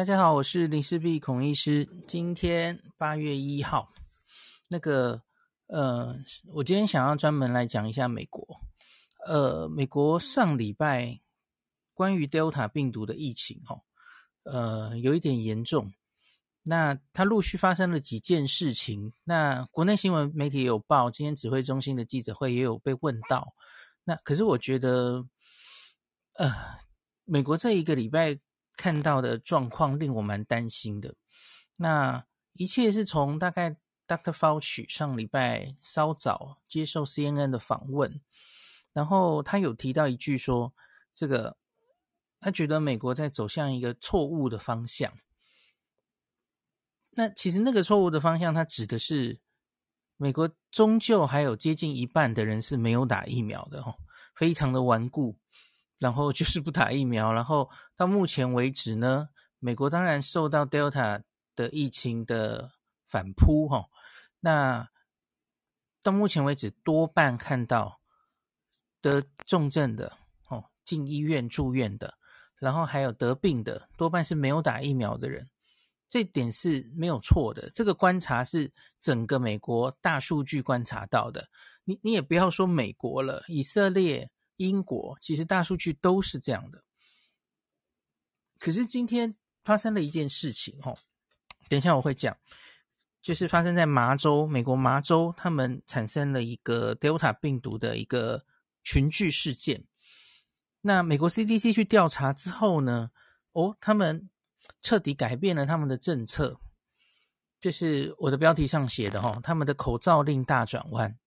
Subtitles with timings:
[0.00, 1.86] 大家好，我是林氏璧孔医师。
[2.08, 3.92] 今天八月一号，
[4.70, 5.20] 那个
[5.66, 6.18] 呃，
[6.54, 8.62] 我今天想要专门来讲一下美国。
[9.26, 11.20] 呃，美国上礼拜
[11.92, 13.82] 关于 Delta 病毒的疫情，哦，
[14.44, 15.92] 呃，有一点严重。
[16.62, 19.12] 那它陆续发生了几件事情。
[19.24, 23.52] 那国内新闻媒体有报，今天指挥中心的记者会也有被问到。
[24.04, 25.26] 那可是我觉得，
[26.38, 26.50] 呃，
[27.26, 28.40] 美国这一个礼拜。
[28.80, 31.14] 看到的状况令我蛮担心的。
[31.76, 33.76] 那一切是从大概
[34.08, 34.32] Dr.
[34.32, 38.22] Fauci 上礼拜稍早接受 CNN 的访问，
[38.94, 40.72] 然后他有提到一句说，
[41.14, 41.58] 这个
[42.40, 45.12] 他觉得美国在走向一个错误的方向。
[47.10, 49.40] 那其实那个错误的方向，他指的是
[50.16, 53.96] 美国终究还有接近一半的人是没有打疫苗的哦，
[54.34, 55.38] 非常的顽固。
[56.00, 59.28] 然后就是不打疫苗，然后到目前为止呢，
[59.58, 61.22] 美国当然受到 Delta
[61.54, 62.72] 的疫情的
[63.06, 63.84] 反扑哈，
[64.40, 64.88] 那
[66.02, 68.00] 到目前为止多半看到
[69.02, 70.16] 得重症的
[70.48, 72.14] 哦，进医院住院的，
[72.56, 75.50] 然后还有得病的，多半是没有打疫苗的人，
[76.08, 77.68] 这点是没有错的。
[77.68, 81.50] 这个观察是整个美国大数据观察到的，
[81.84, 84.30] 你你也不要说美国了，以色列。
[84.60, 86.84] 英国其实大数据都是这样的，
[88.58, 90.98] 可是今天发生了一件事情哦，
[91.70, 92.36] 等一下我会讲，
[93.22, 98.44] 就是发生在麻州，美国麻州，他们产生了一个 Delta 病毒的一个
[98.84, 99.86] 群聚事件。
[100.82, 103.10] 那美国 CDC 去调查之后呢，
[103.52, 104.28] 哦，他们
[104.82, 106.60] 彻底改变了他们的政策，
[107.58, 111.18] 就是我的标题上写的哈，他们的口罩令大转弯。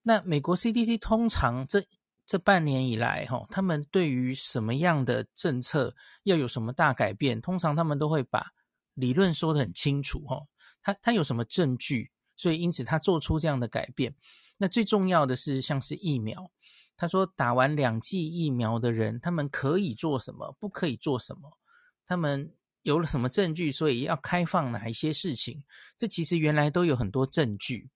[0.00, 1.84] 那美国 CDC 通常这
[2.24, 8.52] 这半年以来，哈，他们对于什么样的政策要有什么大改变，通常他们都会把
[8.94, 10.46] 理论说得很清楚，哈，
[10.82, 14.14] 他他有什么证据，所以因此他做出这样的改变。
[14.56, 16.50] 那最重要的是，像是疫苗，
[16.96, 21.58] 他说打完两剂疫苗的人，他们可以做什么，不可以做什么，
[22.06, 25.64] 他们有了什么证据，所以要开放哪一些事情，
[25.96, 27.90] 这其实原来都有很多证据，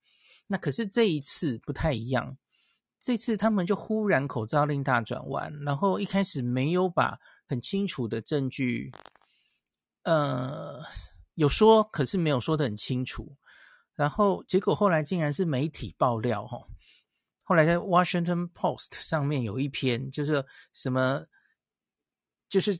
[0.48, 2.36] 那可是这一次不太一样。
[2.98, 8.90] 这次他们就忽然口罩令大转弯，然后一开始没有把很清楚的证据，
[10.02, 10.82] 呃，
[11.34, 13.36] 有说，可是没有说得很清楚。
[13.94, 16.58] 然后结果后来竟然是媒体爆料，哈，
[17.44, 21.24] 后来在 Washington Post 上面有一篇，就是什么，
[22.48, 22.78] 就是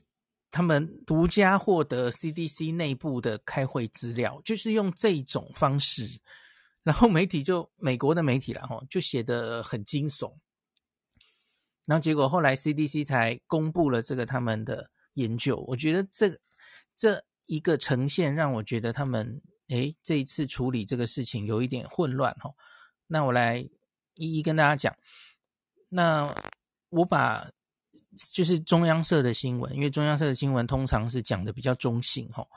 [0.51, 6.19] 他们独家获得 CDC 内部的开会资料，就是用这种方式。
[6.87, 10.33] 然后媒体就美国的媒体了哈，就写得很惊悚。
[11.85, 15.57] 然后结果后来 CDC 才公布了这个他们的研究。
[15.67, 16.33] 我觉得这
[16.95, 22.49] 这一个呈现让我觉得他们诶这一次处理这个事情有一点混乱哈。
[23.05, 23.57] 那我来
[24.13, 24.95] 一一跟大家讲。
[25.89, 26.33] 那
[26.87, 27.51] 我把
[28.31, 32.47] 就是中央社的新闻，因为中央社的新闻通常是讲的比较中性哈。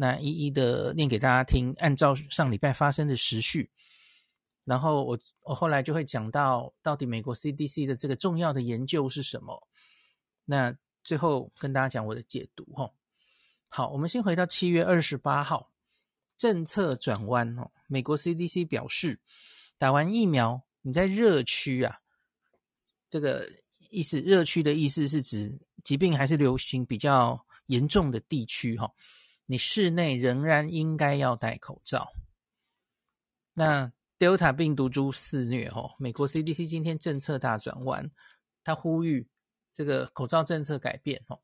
[0.00, 3.68] 那一一的念给大家听，按照上礼拜发生的时序，
[4.64, 9.66] 然后我我后来就会讲到到底美国 CDC 的这个重要的研究是什么。
[10.44, 10.72] 那
[11.02, 12.92] 最后跟大家讲我的解读哈。
[13.68, 15.72] 好，我们先回到七月二十八号，
[16.36, 17.72] 政策转弯哦。
[17.88, 19.18] 美国 CDC 表示，
[19.78, 21.98] 打完疫苗你在热区啊，
[23.08, 23.50] 这个
[23.90, 28.92] 意思热区的意思是指疾病还是流行比较严重的地区哈。
[29.50, 32.12] 你室内仍然应该要戴口罩。
[33.54, 38.10] 那 Delta 病毒株肆虐吼，美国 CDC 今天政策大转弯，
[38.62, 39.26] 他呼吁
[39.72, 41.42] 这个口罩政策改变吼。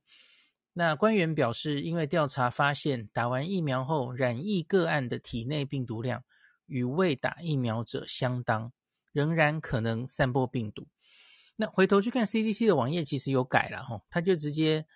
[0.75, 6.23] 那官员表示，因为调查发现，打完疫苗后染疫个案的体内病毒量
[6.67, 8.71] 与未打疫苗者相当，
[9.13, 10.89] 仍然可能散播病毒。
[11.57, 14.87] 那回头去看 CDC 的网页，其实有改了吼，他就直接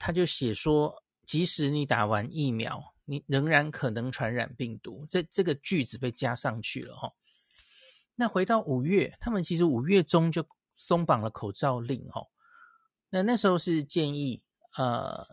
[0.00, 1.04] 他就写说。
[1.30, 5.06] 即使你打完疫苗，你仍然可能传染病毒。
[5.08, 7.12] 这这个句子被加上去了哈。
[8.16, 10.44] 那回到五月，他们其实五月中就
[10.74, 12.26] 松绑了口罩令哈。
[13.10, 14.42] 那那时候是建议，
[14.76, 15.24] 呃，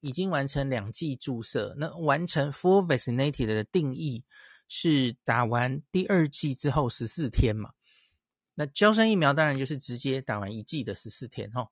[0.00, 4.24] 已经完成两剂注射，那完成 full vaccinated 的定义
[4.66, 7.74] 是打完第二剂之后十四天嘛。
[8.54, 11.70] 那交生疫苗当然就是直接打完一剂的十四天哈。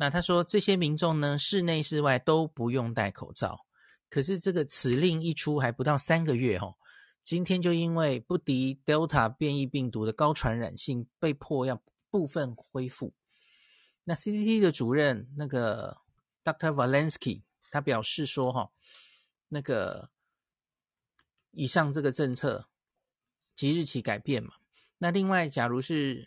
[0.00, 3.66] 那他说，这些民众呢，室内室外都不用戴口罩。
[4.08, 6.74] 可是这个此令一出还不到三个月哦，
[7.22, 13.12] 今天就因为不敌 Delta 变异病毒的高传染性，被迫要部分恢复。
[14.04, 15.98] 那 CDC 的主任那个
[16.42, 16.72] Dr.
[16.72, 18.70] Walensky 他表示说哈，
[19.48, 20.08] 那个
[21.50, 22.70] 以上这个政策
[23.54, 24.54] 即日起改变嘛。
[24.96, 26.26] 那另外，假如是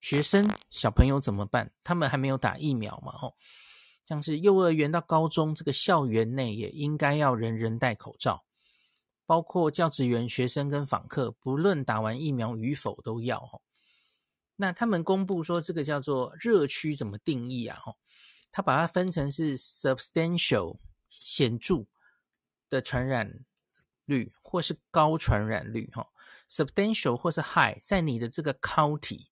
[0.00, 1.70] 学生小朋友怎么办？
[1.84, 3.12] 他们还没有打疫苗嘛？
[3.12, 3.36] 吼，
[4.06, 8.44] 像是幼儿园到高中这个校园内也应该要人人戴口罩，
[9.26, 13.38] 包括教职员、学生跟访客，不论打完疫苗与否都要。
[13.40, 13.62] 吼，
[14.56, 17.78] 那他们公布说这个叫做热区怎么定义啊？
[17.78, 17.96] 吼，
[18.50, 20.78] 他把它分成是 substantial
[21.10, 21.84] 显著
[22.70, 23.44] 的传染
[24.06, 25.90] 率，或是高传染率。
[25.94, 26.06] 吼
[26.48, 29.26] ，substantial 或是 high，在你的这个 county。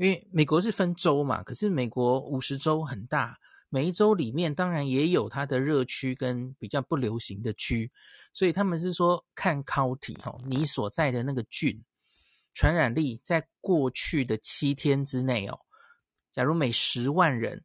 [0.00, 3.38] 因为美国是分州嘛，可是美国五十州很大，
[3.68, 7.92] 每一州里面当然也有它的热区跟比较不流行的区，
[8.32, 11.78] 所以他们是说看 county 哈，你所在的那个郡
[12.54, 15.60] 传染力在过去的七天之内哦，
[16.32, 17.62] 假如每十万人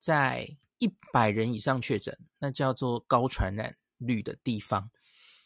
[0.00, 0.44] 在
[0.78, 4.90] 一百人以上确诊，那叫做高传染率的地方。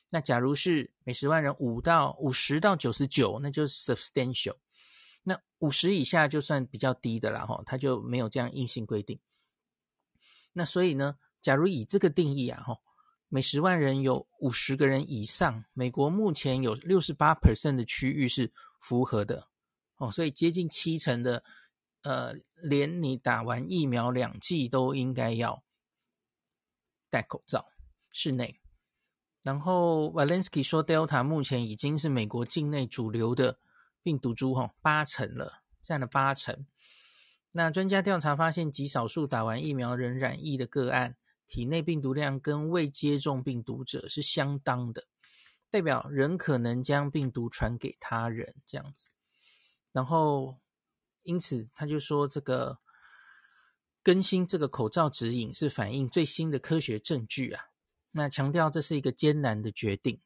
[0.08, 4.56] 那假如是每十万人五到五十到九十九，那就是 substantial。
[5.22, 9.20] 那五十以下就算比较低的了哈，他就没有这样硬性规定。
[10.52, 12.78] 那所以呢，假如以这个定义啊哈，
[13.28, 18.50] 每十万人有五十个人以上，美国目前有六十八 percent 的区域是
[18.80, 19.48] 符合的
[19.96, 21.44] 哦，所以接近七成的
[22.02, 25.62] 呃，连你打完疫苗两剂都应该要
[27.10, 27.66] 戴口罩
[28.10, 28.58] 室内。
[29.42, 33.58] 然后 Valensky 说，Delta 目前已经是美国境内主流的。
[34.02, 36.66] 病毒株哈八成了，占了八成。
[37.52, 41.16] 那专家调查发现，极少数打完疫苗仍染疫的个案，
[41.46, 45.06] 体内病毒量跟未接种病毒者是相当的，
[45.68, 49.08] 代表仍可能将病毒传给他人这样子。
[49.90, 50.60] 然后，
[51.22, 52.78] 因此他就说，这个
[54.02, 57.64] 更新这个口罩指引是反映最新的科学证据啊。
[58.12, 60.20] 那强调这是一个艰难的决定。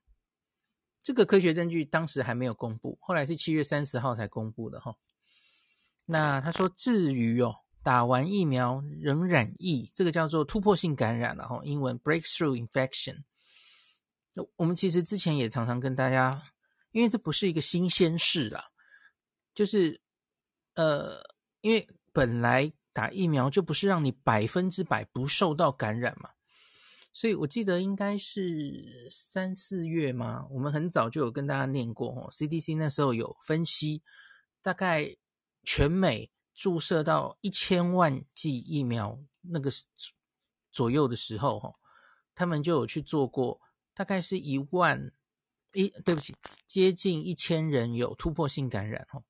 [1.04, 4.96] 这个科学证据当时还没有公布，后来是七月三十号才公布的哈。
[6.06, 13.22] 那他说，至于哦，打完疫苗仍染疫，这个叫做突破性感染了哈，英文 breakthrough infection。
[14.56, 16.42] 我们其实之前也常常跟大家，
[16.92, 18.70] 因为这不是一个新鲜事啦，
[19.54, 20.00] 就是
[20.74, 21.22] 呃，
[21.60, 26.30] 因为本来打疫苗就不是让你百分之百不受到感染嘛。
[27.16, 34.02] 所以我记得应该是三四月嘛，我们很早就有跟大家念过哦，CDC 那时候有分析，
[34.60, 35.14] 大概
[35.62, 39.70] 全美注射到一千万剂疫苗那个
[40.72, 41.76] 左右的时候，哈，
[42.34, 43.60] 他们就有去做过，
[43.94, 45.12] 大概是一万
[45.72, 46.34] 一，对不起，
[46.66, 49.22] 接近一千人有突破性感染，哈，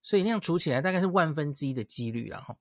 [0.00, 2.56] 所以那样除起来大概是万分之一的几率了，哈。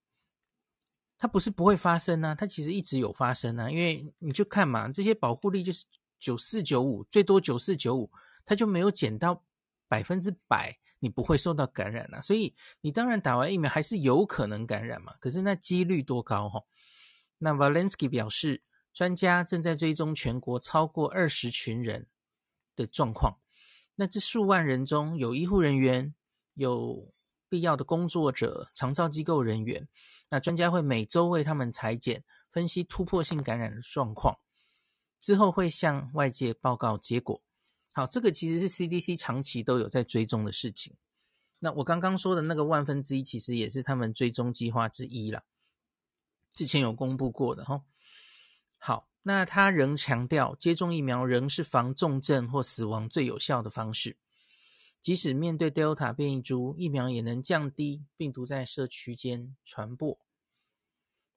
[1.22, 5.86] 它不是不会发生啊，它其实一直有发生啊，因为你就看嘛，这些保护力就是
[6.20, 8.12] 九四九五，最多九四九五，
[8.44, 9.44] 它就没有减到
[9.88, 12.20] 百分之百，你不会受到感染啊。
[12.20, 16.64] 所以你当然打完疫苗还是有可能感染嘛，可是那几率多高哈？
[17.38, 22.08] 那 Valensky 表示，专家正在追踪全国超过二十群人
[22.76, 23.38] 的状况，
[23.94, 26.16] 那这数万人中有医护人员，
[26.56, 27.14] 有
[27.52, 29.86] 必要的工作者，长照机构人员。
[30.30, 34.40] 那专家会每周为他们裁剪，分析突破性感染的状况，
[35.20, 37.42] 之后会向外界报告结果。
[37.92, 40.96] 好，这个其实是 CDC 长期都有在追踪的事情。
[41.60, 45.44] 那我刚刚说的那个万分之一，其实也是他们追踪计划之一啦，
[46.54, 47.84] 之前有公布过的哈。
[48.78, 54.16] 好，那他仍强调，接种疫苗仍是防重症或死亡最有效的方式。
[55.02, 60.20] 即使面对 Delta 变异株，疫苗也能降低病毒在社区间传播。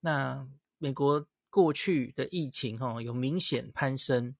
[0.00, 4.36] 那美国过去的疫情哈有明显攀升，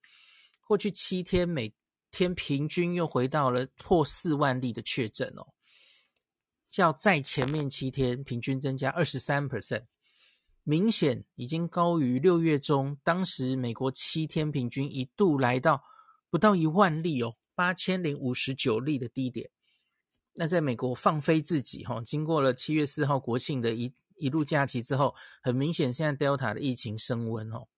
[0.66, 1.75] 过去七天每
[2.11, 5.54] 天平均又回到了破四万例的确诊哦，
[6.71, 9.87] 较在前面七天平均增加二十三 percent，
[10.64, 15.83] 明显已经高于六月中当时美国七天平均一度来到
[16.28, 17.35] 不到一万例哦。
[17.54, 19.50] 八千零五十九例的低点，
[20.32, 27.68] 那在美国放飞自己哈，经过了七月四号国庆的一一路假期之后，很明显现在 Delta 的疫情升温哦。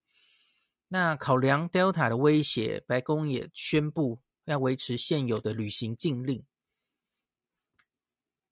[0.89, 6.45] 那考量 Delta 的威胁，白宫也宣布要维持现有的旅行禁令。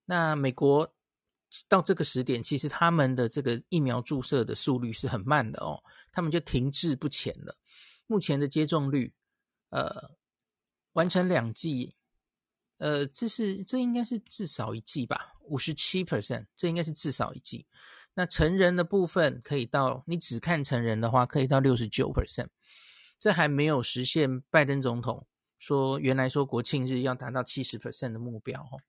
[0.05, 0.93] 那美国
[1.67, 7.57] 到这个时点，其实他们的这个疫苗注射的速率是很慢的哦，他们就停滞不前了。
[8.05, 9.13] 目前的接种率，
[9.69, 10.11] 呃。
[10.95, 11.95] 完成两剂，
[12.79, 17.65] 呃，这是这应该是至少一剂吧，五十七 percent，这应该是至少一剂。
[18.15, 22.47] 那成人的部分可以到，你只看成人的话，可以到六十九 percent。
[23.17, 25.25] 这还没有实现拜登总统
[25.57, 28.79] 说原来说国庆日要达到七十 percent 的目标哦。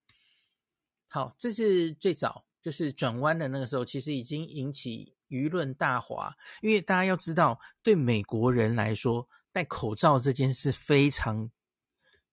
[1.08, 11.50] 好，这是最早就是转弯的那个时候，其实已经引起舆论大哗，因为大家要知道，对美国人来说，戴口罩这件事非常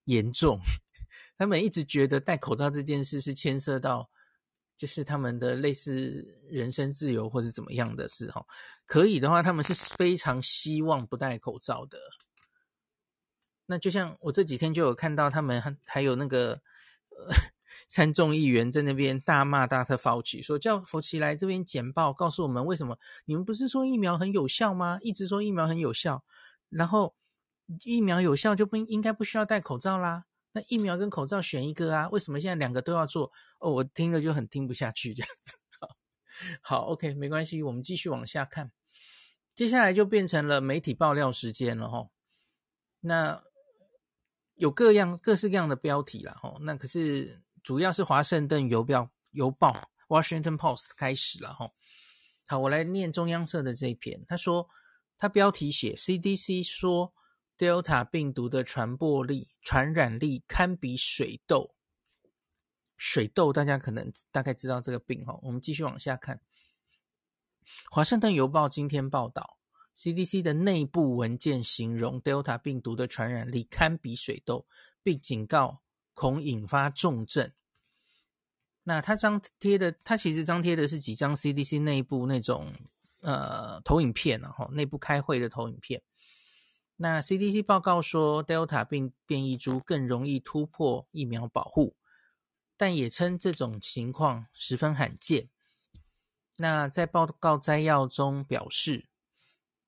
[0.05, 0.60] 严重，
[1.38, 4.10] 他们一直觉得戴口罩这件事是牵涉到。
[4.75, 8.43] 就是他们的类似人身自由或者怎么样的事哈，
[8.88, 12.00] 可以的话，他们是非常希望不戴口罩的。
[13.67, 16.53] 那就像我这几天就有看到他们还有那个
[17.12, 17.33] 呃
[17.88, 24.98] 参众议员在那边大骂大特福奇，说叫佛奇来这边简报，告诉我们为什么你们不是说疫苗很有效吗？
[25.01, 26.25] 一直说疫苗很有效，
[26.69, 27.15] 然后
[27.86, 30.25] 疫苗有效就不应该不需要戴口罩啦。
[30.51, 32.08] 那疫苗跟口罩选一个啊？
[32.10, 33.32] 为什么现在两个都要做？
[33.60, 35.55] 哦，我听了就很听不下去这样子。
[36.62, 38.72] 好，，OK，没关系，我们继续往下看。
[39.55, 42.10] 接下来就变成了媒体爆料时间了哈。
[43.00, 43.43] 那
[44.55, 46.58] 有各样各式各样的标题了哈。
[46.62, 51.72] 那可是主要是华盛顿邮报邮报 Washington Post 开始了哈。
[52.48, 54.24] 好，我来念中央社的这一篇。
[54.27, 54.70] 他说，
[55.17, 57.13] 他标题写 CDC 说。
[57.57, 61.75] Delta 病毒的传播力、传染力堪比水痘。
[62.98, 65.38] 水痘大家可能大概知道这个病哈。
[65.41, 66.39] 我们继续往下看。
[67.89, 69.57] 华盛顿邮报今天报道
[69.95, 74.65] ，CDC 的内部文件形容 Delta 病毒的传染力堪比水痘，
[75.01, 75.81] 并警告
[76.13, 77.51] 恐引发重症。
[78.83, 82.74] 那他张贴的，他其实张贴的是几张 CDC 内部那种
[83.22, 86.01] 呃投影片，然后内部开会的投影片。
[86.95, 91.95] 那 CDC 报告说，Delta 病变异株更容易突破疫苗保护，
[92.77, 95.50] 但也称这种情况十分罕见。
[96.57, 99.07] 那在报告摘要中表示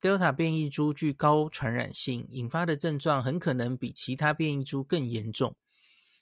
[0.02, 5.56] ，Delta 变异株具高传染性，引发的症状很可能比其他变异株更严重，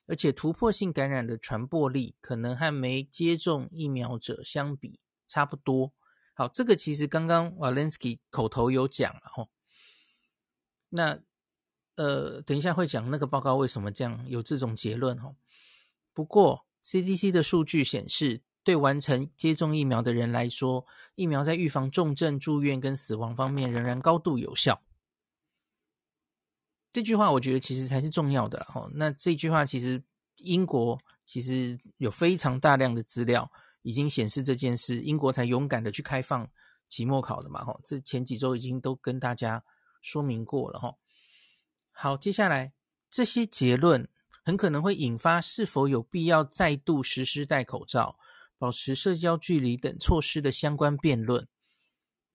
[0.05, 4.99] 而且突破性感染的传播力可能和没接种疫苗者相比
[5.29, 5.93] 差不多。
[6.33, 9.49] 好，这个其实刚刚 Walensky 口头有讲了吼。
[10.95, 11.19] 那，
[11.95, 15.35] 呃，等一下会讲那个报告为什么这样有这种结论哦。
[16.13, 20.85] 不过 CDC 的数据显示，对完成接种疫苗的人来说，
[21.15, 24.83] 疫苗在预防重症、住院跟死亡方面仍然高度有效。
[26.91, 28.87] 这句话我觉得其实才是重要的哈。
[28.93, 30.03] 那这句话其实
[30.35, 36.47] 英国其实有非常大量的资料已经显示这件事，英国才勇敢的去开放
[36.87, 37.79] 期末考的嘛哈。
[37.83, 39.63] 这前几周已经都跟大家。
[40.03, 40.97] 说明过了哈，
[41.91, 42.73] 好，接下来
[43.09, 44.07] 这些结论
[44.43, 48.19] 很可能会引发是否有必要再度实施戴口罩、
[48.57, 51.47] 保持社交距离等措施的相关辩论。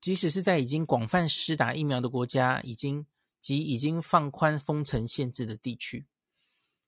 [0.01, 3.05] 即使是在已经广泛施打疫苗的国家，已经
[3.41, 6.07] 及已经放宽封城限制的地区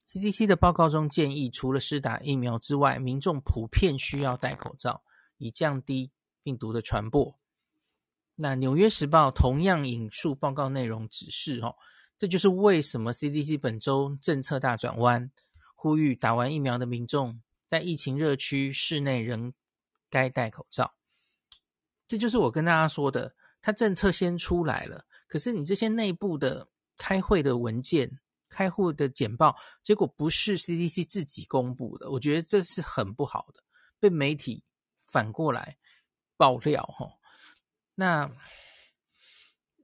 [0.06, 5.02] ，CDC 的报告中建议，除了施打疫苗之外，民众普遍需要戴口罩，
[5.38, 7.39] 以降低病毒的传播。
[8.42, 11.76] 那《纽约时报》同样引述报告内容，指示哦，
[12.16, 15.30] 这就是为什么 CDC 本周政策大转弯，
[15.74, 19.52] 呼吁打完疫苗的民众在疫情热区室内仍
[20.08, 20.94] 该戴口罩。
[22.06, 26.66] 这就是我跟大家说的，他政策先出来了，可是你这些内部的
[26.96, 33.62] 开会的文件、开户的简报，结果不是 CDC 自己公布的，我觉得这是很不好的，
[33.98, 34.64] 被媒体
[35.08, 35.76] 反过来
[36.38, 37.06] 爆料哈。
[38.00, 38.34] 那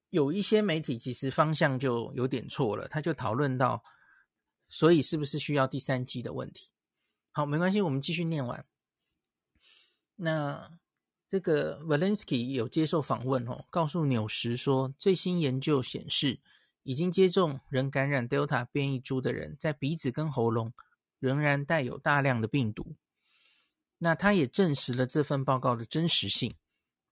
[0.09, 3.85] 有一些媒体其实方向就有点错了，他就讨论到，
[4.71, 6.71] 所以是不是需要第三季的问题？
[7.31, 8.65] 好，没关系，我们继续念完。
[10.15, 10.71] 那
[11.29, 16.41] 这个 Valensky 有接受访问哦，告诉纽时说，最新研究显示，
[16.85, 20.73] 已经接种仍感染 Delta 变异株的人，在鼻子跟喉咙
[21.19, 22.97] 仍然带有大量的病毒。
[23.99, 26.55] 那他也证实了这份报告的真实性。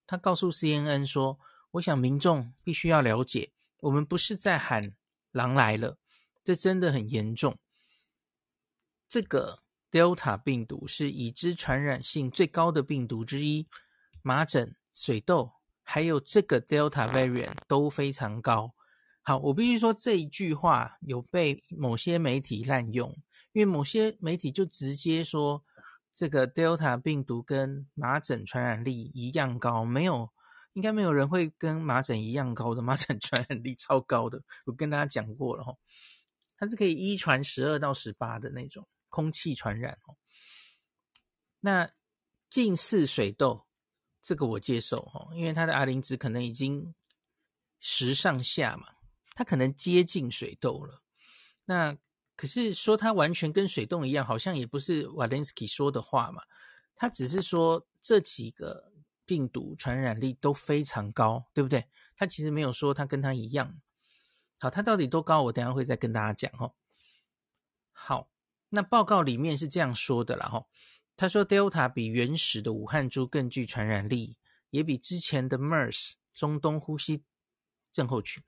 [0.07, 1.39] 他告诉 CNN 说
[1.73, 4.95] ：“我想民众必须要了解，我们不是在喊
[5.33, 5.99] ‘狼来了’，
[6.45, 7.59] 这真的很严重。
[9.09, 13.67] 这个 Delta 病毒是已知传染性最高的病毒之一，
[14.23, 18.75] 麻疹、水痘，还有这个 Delta variant 都非常高。
[19.23, 23.11] 好，我必须说这一句话有被某些媒体滥用，
[23.53, 25.65] 因为某些媒体就直接说。”
[26.15, 30.31] 这个 Delta 病毒跟麻疹传染力一样高，没有，
[30.75, 35.77] 应该没有人会跟麻疹一样高的，麻疹传染力超高的，我跟大家讲过了哈，
[36.57, 40.15] 它是可以一传十二到十八的那种空气传染哦。
[41.59, 41.91] 那
[42.49, 43.67] 近似水痘，
[44.23, 46.95] 这个我接受哦，因为它的 R 零值可能已经
[47.81, 48.87] 十上下嘛，
[49.35, 51.03] 它可能接近水痘了。
[51.65, 51.97] 那
[52.37, 56.43] 可是说它完全跟水洞一样，好像也不是瓦伦斯基说的话嘛。
[56.97, 58.93] 他只是说这几个
[59.25, 61.87] 病毒传染力都非常高，对不对？
[62.17, 63.81] 他其实没有说它跟它一样。
[64.59, 65.43] 好，它到底多高？
[65.43, 66.75] 我等下会再跟大家讲哦。
[67.93, 68.29] 好，
[68.69, 70.67] 那报告里面是这样说的啦哈。
[71.17, 74.37] 他说，Delta 比原始的武汉株更具传染力，
[74.71, 77.23] 也比之前的 MERS 中东呼吸
[77.93, 78.43] 症候群，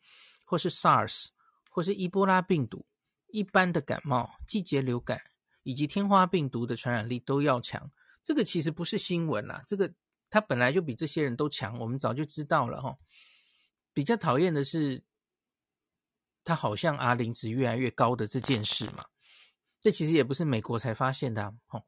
[0.45, 1.28] 或是 SARS，
[1.71, 2.87] 或是伊波拉病毒、
[3.28, 5.21] 一般的感冒、季节流感
[5.62, 7.90] 以及天花病毒的传染力都要强。
[8.23, 9.92] 这个其实不是新闻啦，这个
[10.28, 12.97] 它本来就比这些人都强，我们早就知道了哈。
[13.92, 15.04] 比较讨厌的是，
[16.45, 19.04] 它好像 R 零值越来越高的这件事嘛。
[19.80, 21.85] 这其实也不是美国才发现的哈。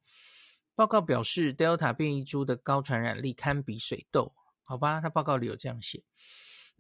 [0.75, 5.00] 报告表示，Delta 变异株的高传染力堪比水痘，好吧？
[5.00, 6.04] 他报告里有这样写。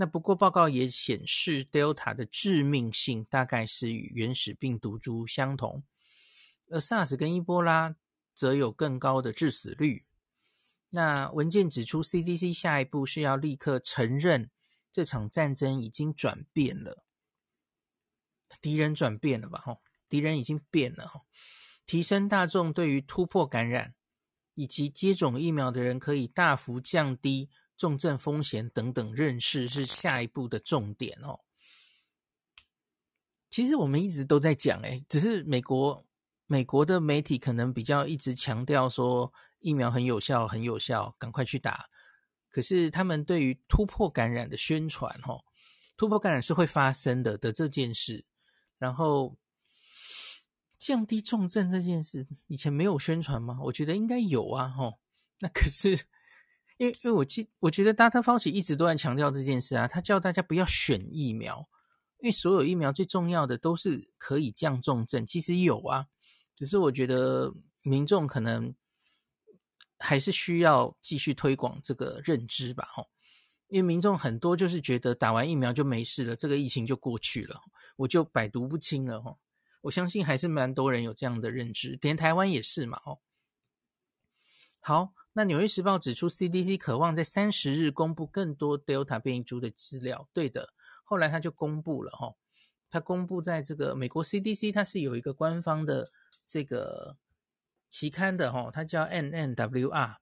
[0.00, 5.82] 那不过报告也显示，Delta 的致命性大概是与原始病毒株相同，
[6.70, 7.96] 而 SARS 跟伊波拉
[8.32, 10.06] 则有更高的致死率。
[10.90, 14.50] 那文件指出，CDC 下一步是要立刻承认
[14.92, 17.02] 这场战争已经转变了，
[18.60, 19.58] 敌人转变了吧？
[19.58, 21.26] 吼，敌人已经变了，吼。
[21.84, 23.96] 提升大众对于突破感染
[24.54, 31.40] 以及接种疫苗的人可以大幅降低重症风险等等认识是下一步的重点哦。
[33.48, 36.04] 其实我们一直都在讲，诶，只是美国
[36.46, 41.88] 美国的媒体可能比较一直强调说疫苗很有效，很有效，赶快去打。
[42.50, 45.42] 可是他们对于突破感染的宣传，哦，
[45.96, 48.26] 突破感染是会发生的的这件事，
[48.76, 49.38] 然后。
[50.78, 53.58] 降低重症这件事，以前没有宣传吗？
[53.62, 55.00] 我觉得应该有啊，吼。
[55.40, 56.06] 那可是，
[56.78, 58.22] 因为因为我记，我觉得 Dr.
[58.22, 61.68] Fauci 一直都在强调这件事啊，他叫大家不要选疫苗，
[62.18, 65.26] 因为所有疫苗最重要的都是可以降重症。
[65.26, 66.06] 其实有啊，
[66.54, 68.74] 只是我觉得民众可能
[69.98, 73.08] 还是需要继续推广这个认知吧，吼。
[73.68, 77.60] 因为民众很多就是觉得打完疫苗就没事了，这个疫情就过去了，
[77.96, 79.38] 我就百毒不侵了，吼。
[79.82, 83.00] 我相信还是蛮多人有这样的认知，连台湾也是嘛。
[83.04, 83.18] 哦，
[84.80, 90.28] 好，那《纽约时报》指出，CDC 渴望在三十日公布更多 Delta 变异株的资料。
[90.32, 90.70] 对的，
[91.04, 92.10] 后来他就公布了。
[92.10, 92.34] 哈，
[92.90, 96.10] 他公布在这个美国 CDC，它是有一个官方的
[96.44, 97.16] 这个
[97.88, 98.50] 期刊的。
[98.50, 100.16] 哈，它叫 NNWR，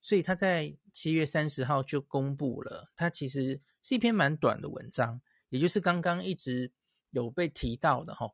[0.00, 2.92] 所以他在七月三十号就公布了。
[2.94, 6.70] 它其实是一篇蛮短的文章，也就是刚刚一直
[7.10, 8.14] 有被提到的。
[8.14, 8.30] 哈。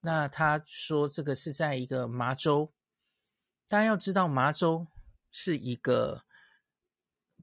[0.00, 2.72] 那他说这个是在一个麻州，
[3.68, 4.88] 大家要知道麻州
[5.38, 6.24] 是一个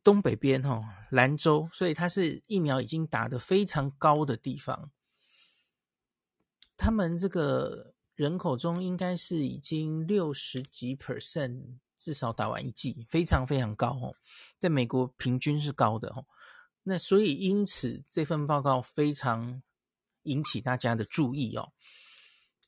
[0.03, 4.91] 东北边哦，兰州，所以它是疫苗已经打得非常高的地方。
[6.75, 14.15] 他们这个人口中应该是已经六十几 percent 至少打完一剂，非常非常高哦，
[14.57, 16.25] 在美国平均是高的哦。
[16.81, 19.61] 那所以因此这份报告非常
[20.23, 21.71] 引起大家的注意哦。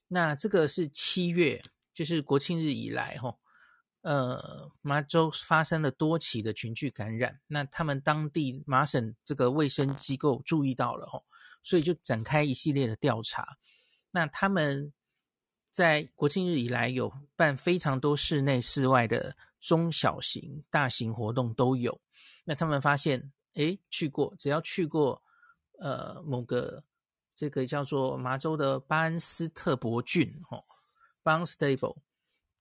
[0.08, 1.64] 那这个是七月，
[1.96, 3.40] 就是国庆日以来，吼，
[4.06, 11.24] 呃，麻州发生了多起的群聚感染，那他们当地麻省这个卫生机构注意到了，哦，
[11.64, 13.58] 所以就展开一系列的调查。
[14.12, 14.94] 那他们
[15.72, 22.00] 在国庆日以来有办非常多室内、室外的中小型、大型活动都有。
[22.44, 25.24] 那他们发现，诶，去过，只要去过，
[25.80, 26.84] 呃，某个。
[27.38, 30.64] 这个叫做麻州的巴恩斯特伯郡，哦
[31.22, 31.98] ，Barnstable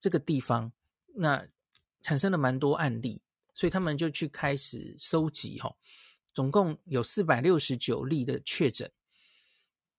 [0.01, 0.73] 这个地方，
[1.15, 1.47] 那
[2.03, 3.23] 产生了蛮多案例，
[3.55, 5.75] 所以他们就去开始收集，哈，
[6.33, 8.91] 总共有四百六十九例的确诊。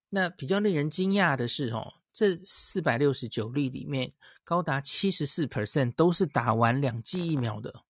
[0.10, 7.84] 那比较令人惊讶的是，哦，这四百六十九例里面，高达七十四 percent 都是打完两剂疫苗的。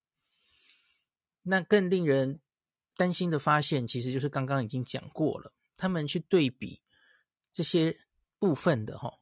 [1.44, 2.40] 那更令人
[2.96, 5.54] 担心的发现，其实就是刚刚已经讲过了。
[5.78, 6.82] 他们去对比
[7.52, 8.00] 这些
[8.40, 9.14] 部分的哈，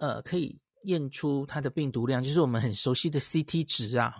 [0.00, 4.16] 呃，可以验出它的病毒量，就是我们很熟悉的 CT 值啊。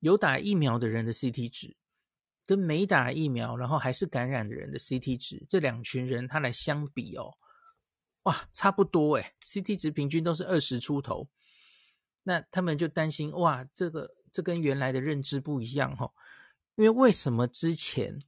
[0.00, 1.76] 有打疫苗的人的 CT 值，
[2.46, 7.36] 跟没打疫苗然后还是感染的人的 CT 值，这两群人他来相比哦，
[8.22, 11.28] 哇，差不多诶，CT 值平均都是二十出头。
[12.22, 16.12] 那他们就担心哇，这个这跟原来的认知不一样哈，
[16.76, 18.20] 因为为什么之前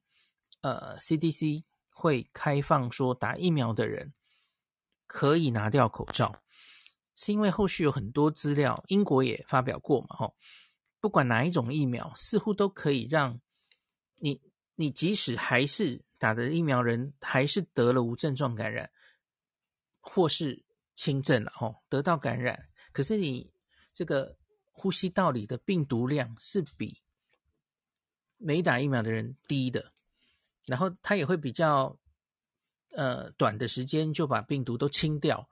[0.63, 4.13] 呃 CDC 会开放说打疫苗的人
[5.07, 6.43] 可以拿掉口罩，
[7.23, 10.35] 是因为后续有很多资料，英国也发表过嘛，吼，
[11.01, 13.39] 不管哪一种疫苗，似乎都可以让
[14.17, 14.41] 你
[14.77, 18.91] 你即使还是打的疫苗人，还是得了无症状感染，
[20.01, 23.53] 或是轻症了哦，得到感染，可是你
[23.93, 24.39] 这个
[24.73, 27.03] 呼吸道里的病毒量是比
[28.39, 29.93] 没打疫苗的人低的，
[30.65, 31.99] 然后它也会比较
[32.93, 35.51] 呃短的时间就把病毒都清掉，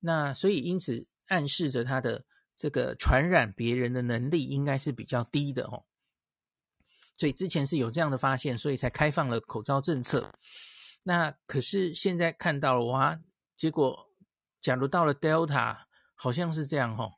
[0.00, 5.84] 那所以因此暗示着他的这个传染别人的能力应该是比较低的哦。
[7.16, 10.32] 所以之前是有这样的发现，所以才开放了口罩政策。
[11.02, 13.20] 那可是现在看到了哇，
[13.56, 14.10] 结果
[14.60, 15.78] 假如到了 Delta，
[16.14, 17.14] 好像是这样哦。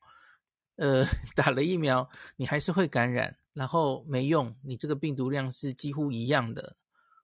[0.76, 1.04] 呃，
[1.36, 6.76] 打了疫苗你还是会感染，然后没用，你这个病毒量是几乎一样的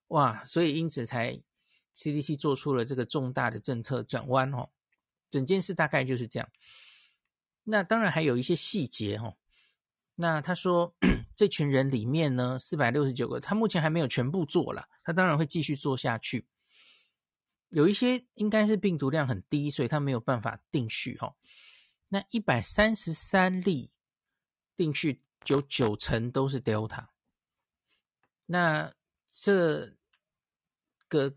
[0.09, 1.41] 哇，所以因此才
[1.95, 4.69] CDC 做出了这个重大的政策转弯哦。
[5.29, 6.49] 整件事大概就是这样。
[7.65, 9.37] 那当然还有一些细节哦。
[10.17, 10.95] 那他说。
[11.39, 16.49] 这群人里面呢，四百六十九个，他目前还没有全部做了，他当然会继续做下去。
[17.69, 21.37] 有一些应该是病毒量很低，所以他没有办法定序哈、哦。
[22.09, 23.91] 那一百三十三例
[24.79, 27.09] 定序，有九成都是 Delta。
[28.47, 28.95] 那
[29.31, 29.95] 这
[31.09, 31.37] 个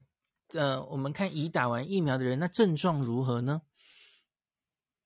[0.54, 3.64] 呃，我们看已打完疫苗的人，那症状如何呢？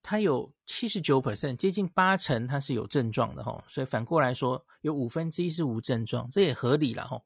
[0.04, 7.22] 它有七十九 percent，接近八成，它是有症状的哈，所以反过来说，有五分之一是无症状，这也合理了哈。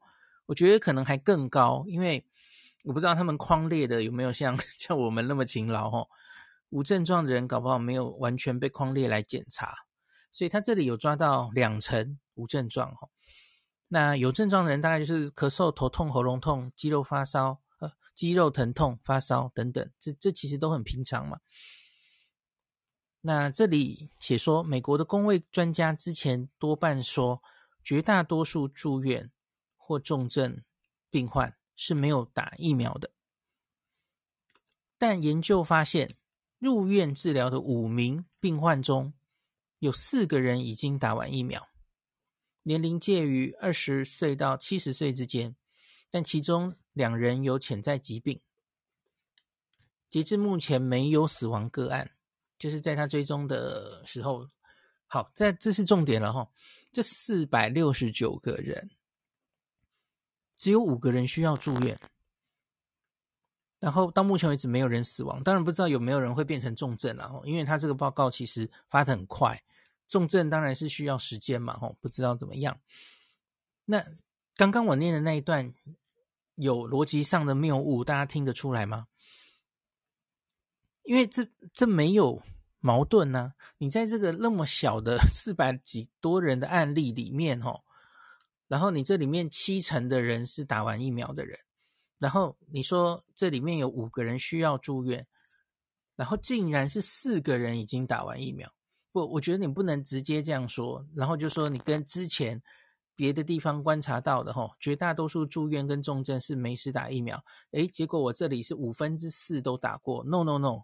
[0.46, 2.24] 我觉得可能还更高，因为
[2.84, 6.06] 我不知道他们框列的有没有像 像我们那么勤劳哈。
[6.70, 9.74] 无症状的人搞不好没有完全被框列来检查，
[10.30, 13.08] 所以他这里有抓到两成无症状哈。
[13.88, 21.38] 那有症状的人大概就是咳嗽、头痛、喉咙痛、肌肉发烧、呃肌肉疼痛、发烧等等，这这其实都很平常嘛。
[23.20, 27.42] 那这里写说，美国的公卫专家之前多半说，
[27.82, 29.30] 绝大多数住院
[29.76, 30.62] 或重症
[31.10, 33.10] 病患是没有打疫苗的。
[34.96, 36.16] 但研究发现，
[36.58, 39.12] 入院治疗的五名病患中，
[39.80, 41.68] 有四个人已经打完疫苗，
[42.62, 45.56] 年龄介于二十岁到七十岁之间，
[46.10, 48.40] 但其中两人有潜在疾病。
[50.08, 52.12] 截至目前，没有死亡个案。
[52.58, 54.46] 就是在他追踪的时候，
[55.06, 56.48] 好，这这是重点了哈。
[56.90, 58.90] 这四百六十九个人，
[60.56, 61.96] 只有五个人需要住院，
[63.78, 65.42] 然后到目前为止没有人死亡。
[65.44, 69.62] 当然不知道有没有人会变成重症了哈，因为他这个报告其实发的很快，
[70.08, 72.80] 重症当然是需要时间嘛哈，不知道怎么样。
[73.84, 74.04] 那
[74.56, 75.72] 刚刚我念的那一段
[76.56, 79.06] 有逻辑上的谬误，大家听得出来吗？
[81.08, 82.42] 因为这这没有
[82.80, 87.80] 矛盾呢、你在这个那么小的四百几多人的案例里面哦，
[88.66, 91.58] 然后你这里面七成的人是打完疫苗的人，
[92.18, 95.26] 然后你说这里面有五个人需要住院，
[96.14, 98.70] 然后竟然是四个人已经打完疫苗，
[99.10, 102.62] 不，我觉得你不能直接这样说，然后就说你跟之前
[103.16, 110.82] 别的地方观察到的哈，绝大多数住院跟重症是没施打疫苗，诶，结果我这里是五分之四都打过，no no no。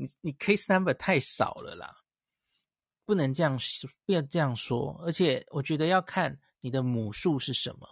[0.00, 1.94] 你你 case number 太少了啦，
[3.04, 3.58] 不能这样，
[4.06, 4.98] 不要这样说。
[5.04, 7.86] 而且我觉得要看你的母数是什么，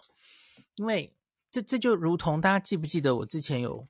[0.73, 1.15] 因为
[1.51, 3.87] 这这就如同大家记不记得我之前有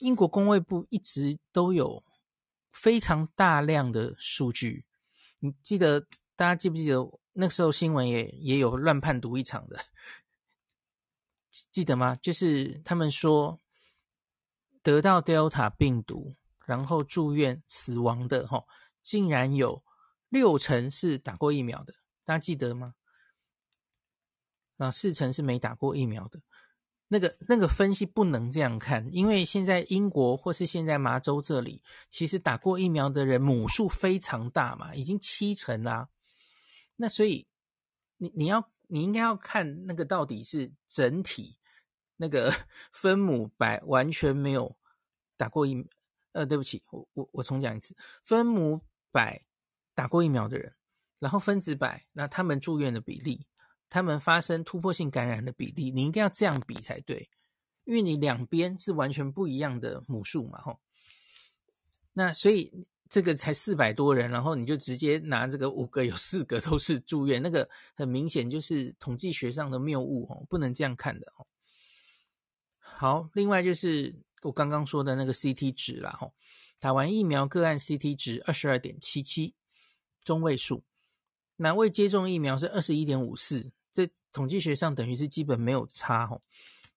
[0.00, 2.04] 英国工卫部一直都有
[2.70, 4.84] 非常大量的数据，
[5.38, 6.00] 你记得
[6.36, 6.98] 大家记不记得
[7.32, 9.86] 那时候新闻也也有乱判读一场的，
[11.70, 12.14] 记得吗？
[12.16, 13.58] 就是他们说
[14.82, 16.36] 得到 Delta 病毒。
[16.66, 18.64] 然后住院死亡的哈，
[19.02, 19.82] 竟然有
[20.28, 22.94] 六成是打过疫苗的，大家记得吗？
[24.78, 26.40] 啊，四成是没打过疫苗的。
[27.08, 36.08] 那个那个分析不能这样看，因为现在英国或是现在麻州这里，其实打过疫苗的人母数非常大嘛，已经七成啦。
[36.96, 37.46] 那所以
[38.16, 41.58] 你你要你应该要看那个到底是整体
[42.16, 42.52] 那个
[42.90, 44.76] 分母百完全没有
[45.36, 45.86] 打过疫。
[46.34, 47.94] 呃，对不起，我我我重讲一次，
[48.24, 48.80] 分母
[49.12, 49.40] 百
[49.94, 50.74] 打过疫苗的人，
[51.20, 53.46] 然后分子百，那他们住院的比例，
[53.88, 57.30] 他们发生突破性感染的比例，你应该要这样比才对，
[57.84, 60.80] 因为你两边是完全不一样的母数嘛，吼。
[62.14, 71.46] 那所以这个才四百多人，然后你就直接拿这个五个有四个都是住院，那个很明显就是统计学上的谬误，哦，不能这样看的，哦。
[72.80, 74.16] 好，另外就是。
[74.44, 76.34] 我刚刚说的那个 CT 值啦，吼，
[76.78, 79.54] 打完疫苗个案 CT 值二十二点七七，
[80.22, 80.84] 中位数。
[81.56, 86.42] 那未接种疫苗是二十一点五四，这统计学上等于是基本没有差哦。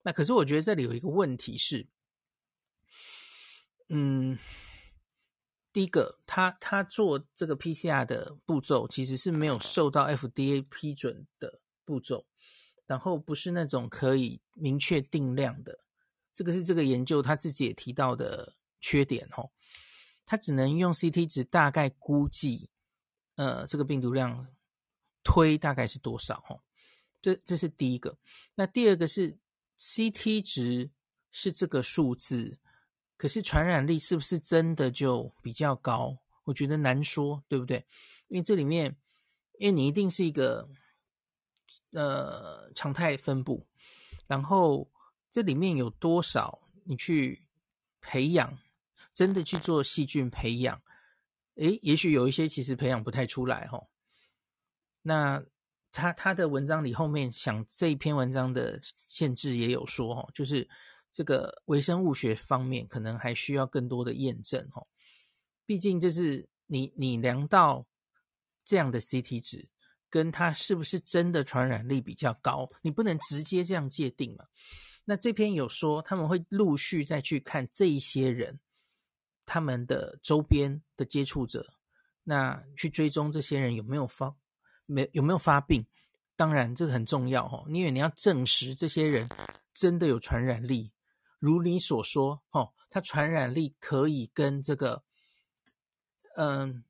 [0.04, 1.88] 那可是我觉得这里有一个问题是，
[3.90, 4.38] 嗯，
[5.72, 12.26] 第一个，他他做这个 PCR 的步骤其实是没有受到 FDA 批准的步骤，
[12.86, 15.80] 然后不是那种可以明确定量的，
[16.38, 19.50] 这个是这个研究他自己也提到的缺点哦。
[20.24, 22.70] 他只能用 CT 值大概估计，
[23.38, 24.48] 呃，这个病毒量
[25.24, 26.44] 推大概是多少？
[26.48, 26.62] 哦，
[27.20, 28.20] 这这是第一个。
[28.54, 29.40] 那第二个是
[29.80, 30.92] CT 值
[31.32, 32.60] 是这个数字，
[33.18, 36.20] 可是传染力是不是真的就比较高？
[36.44, 37.84] 我觉得难说，对不对？
[38.28, 38.96] 因为这里面，
[39.58, 40.70] 因为你一定是一个
[41.94, 43.66] 呃常态分布，
[44.28, 44.92] 然后
[45.30, 47.46] 这里面有多少你去
[48.02, 48.58] 培养？
[49.14, 50.80] 真的去做细菌培养，
[51.56, 53.82] 诶，也许有一些其实培养不太出来哈。
[55.02, 55.44] 那
[55.92, 60.70] 他他的文章里后面想这一篇文章的限制也有说哈，就是
[61.12, 64.84] 这个微生物学方面可能还需要更多的验证哈。
[65.66, 67.88] 毕竟这是你你量到
[68.64, 69.68] 这样的 CT 值，
[70.12, 74.46] 跟它是不是真的传染力比较高，你不能直接这样界定嘛。
[75.10, 78.60] 那这篇有说他们会陆续再去看这一些人。
[79.50, 81.74] 他们的周边的接触者，
[82.24, 84.36] 那去追踪这些人有没有发
[84.86, 85.88] 没有没有发病？
[86.36, 89.30] 当然这个很重要哦，因为你要证实这些人
[89.74, 90.92] 真的有传染力，
[91.40, 95.04] 如你所说哦，他传染力可以跟这个，
[96.36, 96.84] 嗯，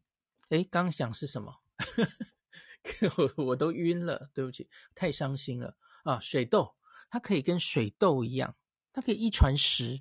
[0.50, 1.60] 诶，刚想是什么？
[3.38, 6.20] 我我都晕了，对不起，太伤心了啊！
[6.20, 6.74] 水痘，
[7.10, 8.56] 它可以跟水痘一样，
[8.94, 10.00] 它可以一传十，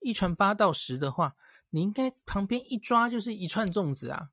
[0.00, 1.36] 一传八到十的话。
[1.70, 4.30] 你应该旁边一抓就是一串粽子啊，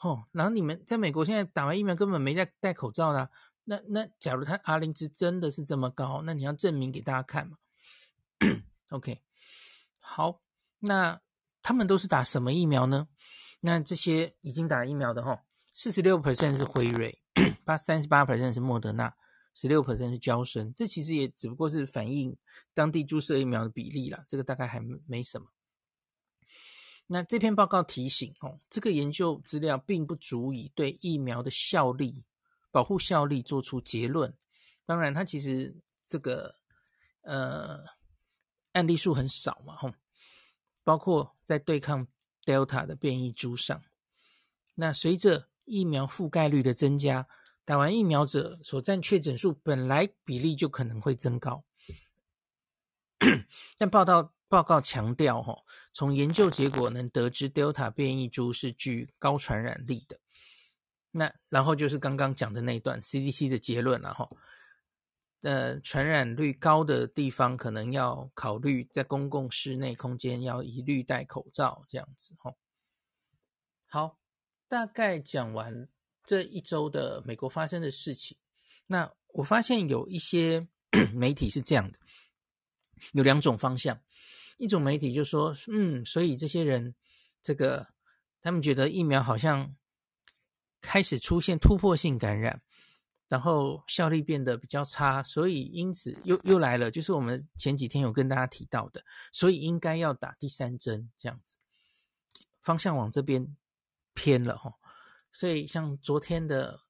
[0.00, 3.30] 哦，然后你们在美国现在打完疫苗根本没在戴口罩啦，
[3.62, 7.56] 那那假如他 R 零值真的是这么高，那你要证明给大家看嘛？
[8.90, 9.22] OK，
[10.00, 10.40] 好，
[10.80, 11.20] 那
[11.62, 13.06] 他们都是打什么疫苗呢？
[13.60, 17.22] 那这些已经打疫苗的哈，四十六 percent 是辉瑞，
[17.64, 19.14] 八三十八 percent 是莫德纳，
[19.60, 22.34] 十六 percent 是娇生，这其实也只不过是反映
[22.72, 25.48] 当地注射疫苗的比例啦，这个大概还没什么。
[27.08, 32.24] 那这篇报告提醒哦，这个研究资料并不足以对疫苗的效力、
[32.70, 34.34] 保护效力做出结论。
[34.86, 35.76] 当然，它其实
[36.08, 36.56] 这个
[37.20, 37.84] 呃
[38.72, 39.92] 案例数很少嘛，吼，
[40.82, 42.08] 包括在对抗
[42.46, 43.82] Delta 的变异株上。
[44.76, 47.28] 那随着疫苗覆盖率的增加，
[47.70, 51.64] 打完疫苗者所占确诊数本来比例就可能会增高。
[53.78, 54.34] 但报道。
[54.48, 55.56] 报告强调，哈，
[55.92, 60.18] 从研究结果能得知，Delta 变异株是具高传染力的。
[61.12, 64.28] 那然后就是刚刚讲的那段 CDC 的结论了，哈。
[65.42, 72.52] 呃，传染率高的地方，可能要考虑在公共室内空间要一律戴口罩，这样子，哈。
[73.86, 74.18] 好，
[74.66, 75.86] 大概讲完
[76.30, 78.36] 这一周的美国发生的事情。
[78.86, 80.68] 那我发现有一些
[81.12, 81.98] 媒体是这样的，
[83.14, 84.00] 有两种方向。
[84.56, 86.94] 一种媒体就说，嗯，所以这些人，
[87.42, 87.88] 这个
[88.40, 89.74] 他们觉得疫苗好像
[90.80, 92.62] 开始出现突破性感染，
[93.26, 101.58] 然后效力变得比较差，所以因此又又来了，就是我们前几天有跟大家提到的，所以应该要打第三针这样子，
[102.62, 103.56] 方向往这边
[104.14, 104.76] 偏了哈。
[105.32, 106.80] 所以像昨天的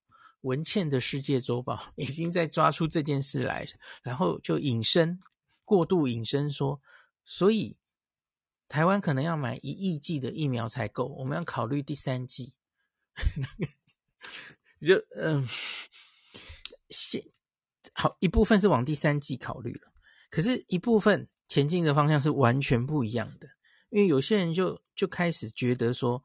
[0.42, 3.66] 文茜的世界周报 已经在抓出这件事来，
[4.02, 5.20] 然后就引申
[5.64, 6.80] 过度引申说。
[7.24, 7.76] 所以，
[8.66, 12.54] 台湾可能要买一亿剂的疫苗才够，我们要考虑第三剂。
[14.80, 15.46] 就嗯，
[16.88, 17.22] 先
[17.92, 19.92] 好一部分是往第三剂考虑了，
[20.30, 23.48] 可是，一部分前进的方向是完全不一样的。
[23.90, 26.24] 因为有些人就就开始觉得说，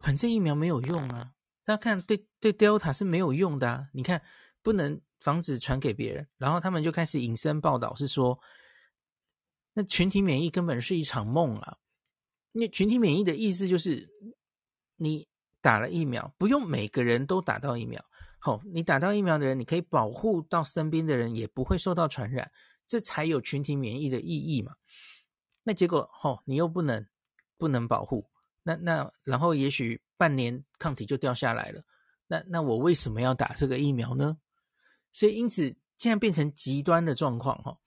[0.00, 1.32] 反正疫苗没有用啊，
[1.64, 3.88] 大家看对对 Delta 是没有用的啊。
[3.92, 4.22] 你看，
[4.62, 8.38] 不能防止传给别人，然后他们就开始引申报道是说。
[9.74, 11.76] 那群体免疫根本是一场梦啊！
[12.50, 14.08] 那群体免疫的意思就是，
[14.96, 15.28] 你
[15.60, 18.04] 打了疫苗，不用每个人都打到疫苗。
[18.40, 22.50] 好，你打到疫苗的人，你可以保护到身边的人，也不会受到传染，
[22.88, 24.72] 这才有群体免疫的意义嘛。
[25.62, 27.06] 那结果，吼，你又不能
[27.56, 28.28] 不能保护，
[28.68, 31.82] 那那然后也许半年抗体就掉下来了。
[32.26, 34.36] 那那我为什么要打这个疫苗呢？
[35.10, 37.78] 所以因此现在变成极端的状况，哈。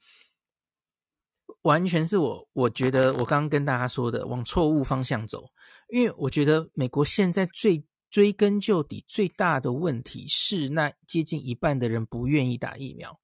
[1.61, 5.47] 完全是我，我觉得我刚刚跟大家说的往错误方向走，
[5.89, 13.21] 因为我觉得美国现在最追根究底，最大的问题是那接近一半的人不愿意打疫苗。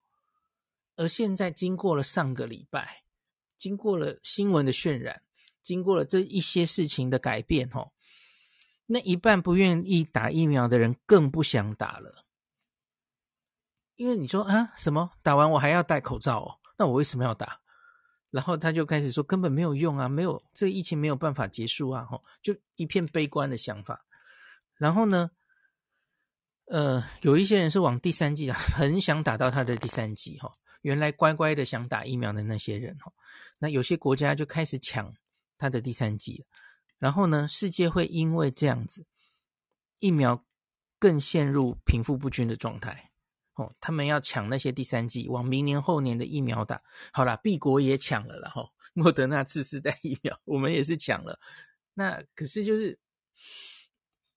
[0.98, 3.02] 而现在经过了上个礼拜，
[3.58, 5.24] 经过了新闻的渲染，
[5.68, 7.92] 经过了这一些事情的改变，吼，
[8.86, 12.24] 那一半不愿意打疫苗的人更不想打了。
[13.98, 16.56] 因为你说啊，什么打完我还要戴口罩哦？
[16.78, 17.60] 那我为什么要打？
[18.30, 24.06] 然后他就开始说根本没有用啊，没有这疫情没有办法结束啊，吼，就一片悲观的想法。
[24.78, 25.30] 然后呢，
[26.68, 30.50] 呃，有一些人是往第三季啊，很想打到他的第三季哈。
[30.82, 33.12] 原来乖乖的想打疫苗的那些人哈，
[33.60, 35.14] 那有些国家就开始抢
[35.58, 36.46] 他的第三剂了。
[36.98, 39.06] 然后呢，世界会因为这样子，
[40.00, 40.44] 疫苗
[40.98, 43.12] 更陷入贫富不均的状态。
[43.54, 46.80] 哦，他们要抢那些第三剂，往明年后年的疫苗打。
[47.12, 51.40] 好啦，B 国也抢了啦，哈，莫德纳次世代疫苗，我们也是抢了。
[51.96, 53.00] 那可是就是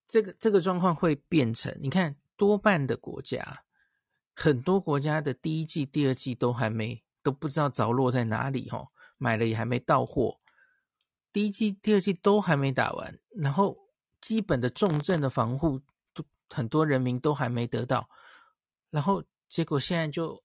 [0.09, 3.63] 这个这个状况会变成，你看多半的国家，
[4.35, 10.40] 很多国家的第一季、第二季都还没都不知道着落在哪里，哈，买了也还没到货。
[11.33, 13.77] 第一季、第二季都还没打完，然后
[14.21, 15.81] 基本的重症的防护
[16.13, 18.09] 都很多人民都还没得到。
[18.91, 20.43] 然后结果现在就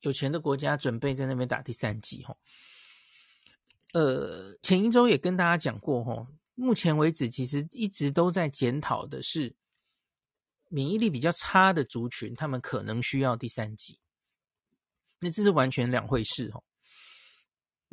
[0.00, 2.36] 有钱的国家准备在那边打第三季哈，
[3.92, 9.54] 呃，前一周也跟大家讲过哈，目前为止其实一直都在检讨的是
[10.68, 14.00] 免疫力比较差的族群，他们可能需要第三季，
[15.20, 16.64] 那这是完全两回事吼。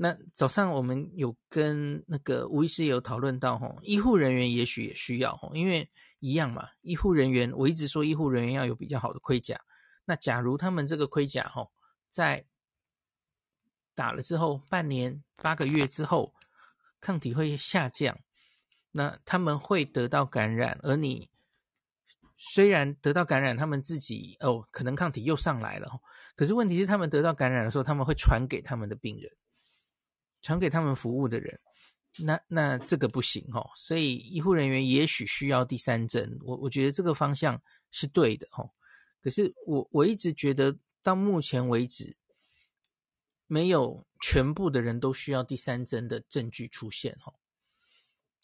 [0.02, 5.90] 那早上我们有跟那个吴医师有讨论到吼，医护人员也许也需要吼，因为。
[6.24, 9.60] 一样嘛，医护人员，我一直说医护人员要有比较好的盔甲。
[10.06, 11.72] 那假如他们这个盔甲吼，
[12.12, 12.46] 在
[13.96, 16.36] 打了之后，半年八个月之后，
[17.00, 18.20] 抗体会下降，
[18.92, 20.80] 那他们会得到感染。
[20.84, 21.28] 而你
[22.38, 25.90] 虽然得到感染，他们自己哦，可能抗体又上来了。
[26.36, 29.32] 可是问题是，他们得到感染的时候，他们会传给他们的病人，
[30.42, 31.60] 传给他们服务的人。
[32.20, 38.70] 那那这个不行哦，所以医护人员也许需要第三针，我我觉得这个方向是对的哦。
[39.22, 42.18] 可是我我一直觉得到目前为止，
[43.48, 47.34] 没有全部的人都需要第三针的证据出现哦。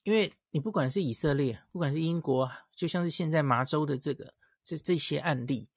[0.03, 4.33] 因为你不管是以色列，不管是英国，就像是现在麻州的这个
[4.63, 5.67] 这这些案例，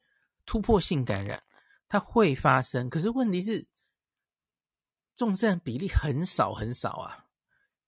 [0.46, 1.42] 突破性感染，
[1.88, 2.88] 它会发生。
[2.88, 3.66] 可是问题是，
[5.20, 7.26] 重症比例很少很少啊。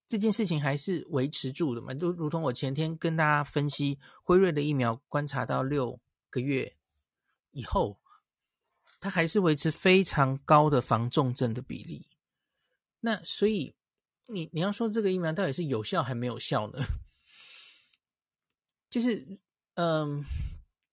[0.07, 1.95] 这件事情还是维持住的嘛？
[1.95, 6.77] 就如同我前天跟大家分析，辉瑞的疫苗观察到六个月
[7.53, 7.99] 以后，
[9.01, 12.07] 它还是维持非常高的防重症的比例。
[13.01, 13.75] 那所以
[14.27, 16.85] 你你要说这个疫苗到底是有效还没有效呢？
[18.91, 19.41] 就是
[19.77, 20.23] 嗯，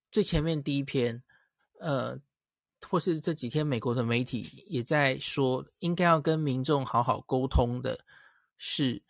[0.09, 1.21] 最前面第一篇，
[1.81, 2.17] 呃，
[2.87, 8.05] 或是这几天美国的媒体也在说，应该要跟民众好好沟通的
[8.57, 9.01] 是。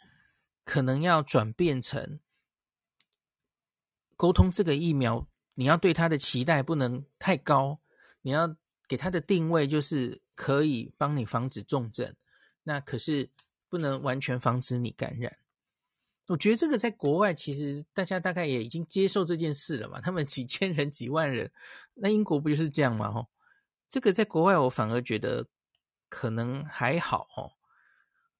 [0.65, 2.19] 可能要转变成
[4.15, 7.79] 沟通这个疫苗，你要对它的期待不能太高，
[8.21, 8.55] 你要
[8.87, 12.15] 给它的定位就是可以帮你防止重症，
[12.61, 13.31] 那可是
[13.67, 15.39] 不能完全防止你感染。
[16.27, 21.51] 我觉得这个在国外其实大家大概也已经接受这件事了嘛，他们几千人几万人，
[21.95, 23.11] 那英国不就是这样吗？
[23.11, 23.27] 吼，
[23.89, 25.47] 这个在国外我反而觉得
[26.07, 27.51] 可能还好哦。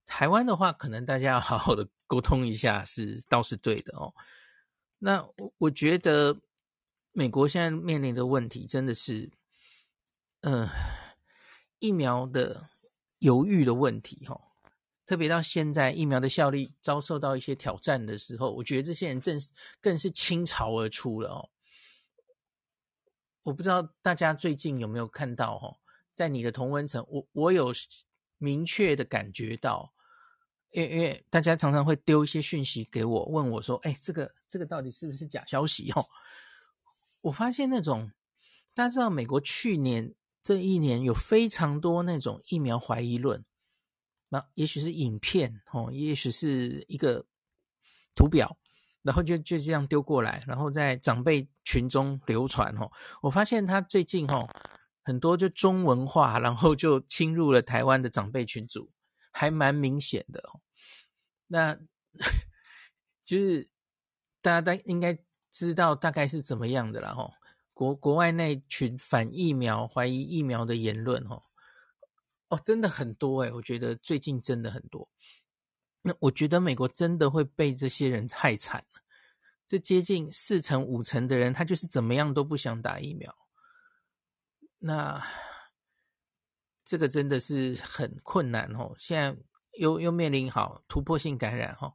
[0.06, 4.14] 台湾的话，可能大家要好好的沟通一下，是倒是对的哦。
[5.00, 6.38] 那我我觉得
[7.12, 9.30] 美国现在面临的问题真的是，
[10.42, 10.70] 呃，
[11.80, 12.70] 疫苗的
[13.20, 14.42] 犹豫的问题哈、哦。
[15.06, 19.40] 特别到现在疫苗的效力遭受到一些挑战的时候，我觉得这些人正
[19.82, 21.50] 更是倾巢而出了哦。
[23.44, 25.78] 我不知道大家最近有没有看到哈、哦，
[26.14, 27.74] 在你的同温层，我我有
[28.38, 29.94] 明确的感觉到。
[30.72, 36.06] 因为因为大家常常会丢一些讯息给我，问我说：“哎，这个这个到底是不是假消息？”哦，
[37.22, 38.12] 我发现那种
[38.76, 43.44] 大家知道，美国去年这一年有非常多那种疫苗怀疑论，
[44.28, 47.26] 那也许是影片哦，也许是一个
[48.14, 48.56] 图表，
[49.04, 52.92] 然后就就这样丢过来，然后在长辈群中流传哦。
[53.22, 54.48] 我发现他最近哦
[55.04, 58.92] 很多就中文化，然后就侵入了台湾的长辈群组。
[59.32, 60.42] 还蛮明显的，
[61.48, 61.80] 那
[63.24, 63.70] 就是
[64.42, 65.18] 大家大应该
[65.52, 67.32] 知道大概是怎么样的了哈。
[67.72, 71.40] 国国外那群反疫苗、怀疑疫苗的言论哈，
[72.50, 75.08] 哦，真的很多诶，我觉得最近真的很多。
[76.02, 79.02] 那我觉得美国真的会被这些人害惨了，
[79.68, 83.36] 这接近四成五成的人，他就是怎么样都不想打疫苗。
[84.78, 85.22] 那
[86.86, 88.96] 这个真的是很困难哦。
[88.98, 89.38] 现在
[89.74, 91.94] 又又面临好突破性感染哈，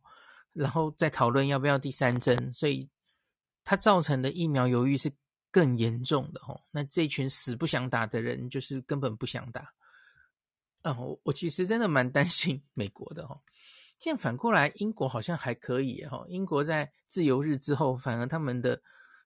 [0.53, 2.89] 然后再讨论要不要第三针，所以
[3.65, 5.11] 它造成的疫苗犹豫是
[5.51, 6.61] 更严重的哦。
[6.71, 9.73] 那这群死不想打的人，就是根本不想打。
[10.83, 13.41] 嗯，我我其实真的蛮担心美国的哦。
[13.99, 16.25] 现在反过来，英国好像还可以哈。
[16.29, 18.83] 英国在自由日之后，反而他们的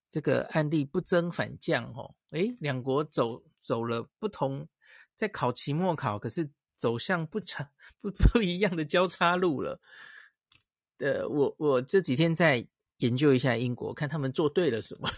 [0.09, 2.15] 这个案例不增反降哦。
[2.31, 4.69] 诶，两国走走了不同，
[5.15, 7.69] 在考期末考，可是走向不长
[8.01, 9.81] 不 不一样的交叉路了。
[10.99, 12.67] 呃，我我这几天在
[12.99, 15.09] 研究一下英国，看他们做对了什么，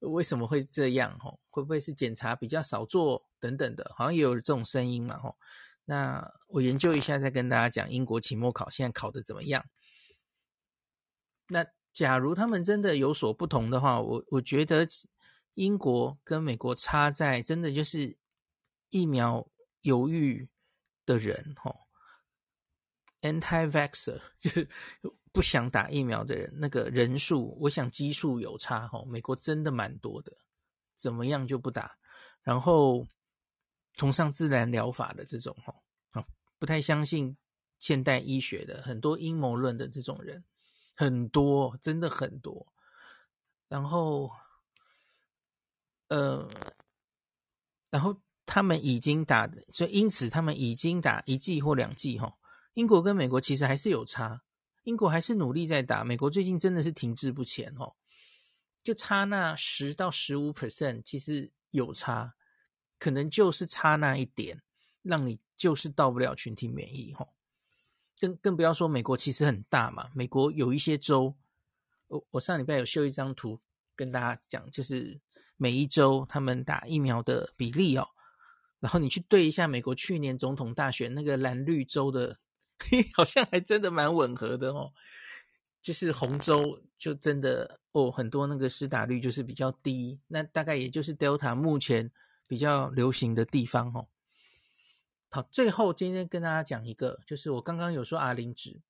[0.00, 1.16] 为什么会这样？
[1.18, 3.92] 哈，会不会是检查比较少做等等的？
[3.94, 5.34] 好像也有这种声音嘛，哈。
[5.84, 9.64] 那我研究一下，再跟大家讲英国期末考现在考的怎么样。
[11.48, 14.86] 那假如他们真的有所不同的话，我我觉得
[15.54, 18.16] 英国跟美国差在真的就是
[18.90, 19.46] 疫苗
[19.80, 20.48] 犹豫
[21.04, 21.88] 的人，吼
[23.22, 24.68] ，anti-vaxxer 就是
[25.32, 30.32] 不想打疫苗的人，那个人数，我想基数有差，吼，美国真的蛮多的，
[30.96, 31.96] 怎么样就不打，
[32.42, 33.04] 然后。
[33.96, 36.24] 崇尚自然疗法的这种哈，
[36.58, 37.36] 不太相信
[37.78, 40.44] 现代医学的很多阴谋论的这种人
[40.94, 42.72] 很多，真的很多。
[43.68, 44.30] 然后，
[46.08, 46.48] 呃，
[47.90, 52.36] 然后他们已经打，所以因此他们已经打一剂或两剂哈。
[52.74, 54.42] 英国跟美国其实还是有差，
[54.84, 57.94] 英国还是努力在打，美国最近真的是停滞不前哦，
[58.82, 62.34] 就差那十到十五 percent，其实有差。
[63.02, 64.62] 可能就是差那一点，
[65.02, 67.30] 让你就是到不了群体免疫吼，
[68.20, 71.34] 更更不要说美国其实很大嘛，美国有一些州，
[72.06, 73.58] 我我上礼拜有秀一张图
[73.96, 75.20] 跟大家讲，就是
[75.56, 78.06] 每一周他们打疫苗的比例哦，
[78.78, 82.38] 然后你去对一下美国去年总统大选那个蓝绿州的，
[82.78, 84.92] 嘿，好像还真的蛮吻合的哦，
[85.82, 92.12] 就是红州就真的哦很多那个施打率就是比较低，那大概也就是 Delta 目前。
[92.52, 94.08] 比较流行的地方哦，
[95.30, 98.82] 好，最后今天跟大家讲一个，就是我刚刚有说阿林值，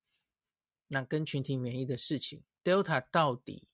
[0.89, 3.69] 那跟群体免疫的事情，Delta 到底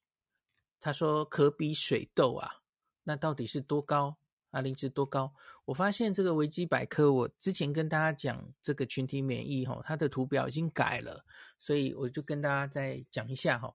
[0.80, 2.62] 他说可比水痘啊，
[3.02, 4.20] 那到底是多高
[4.52, 5.34] 阿林值多高？
[5.66, 11.26] 我发现这个维基百科，我之前跟大家讲这个群体免疫哈，它的图表已经改了，
[11.58, 13.74] 所以我就跟大家再讲一下哈，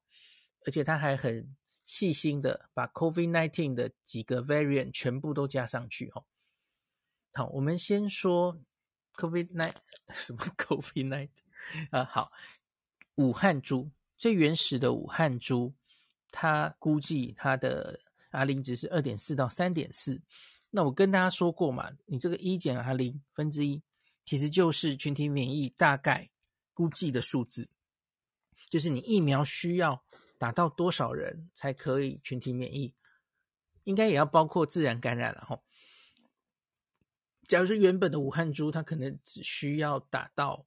[0.65, 1.57] 而且它还很。
[1.87, 6.25] 细心的把 COVID-19 的几个 variant 全部都加上去哈。
[7.33, 8.59] 好，我们先说
[9.17, 9.73] COVID-19
[10.11, 11.29] 什么 COVID-19
[11.91, 12.05] 啊？
[12.05, 12.33] 好，
[13.17, 15.75] 武汉株最原始的武汉株，
[16.31, 20.23] 它估计它的 R 零值是二点四到三点四。
[20.71, 23.83] 那我跟大家说过嘛，你这个一减 R 零分之一，
[24.25, 26.31] 其实就是群体免疫大概
[26.73, 27.69] 估计的数字，
[28.71, 30.04] 就是你疫苗需要。
[30.39, 32.95] 打到多少人才可以群体免疫？
[33.85, 35.61] 应该也要包括自然感染了哈。
[37.47, 40.67] 假如是原本的武汉株，它可能只需要打到……